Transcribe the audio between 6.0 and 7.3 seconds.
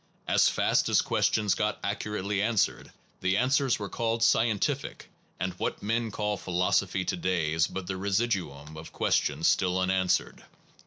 call * philosophy* to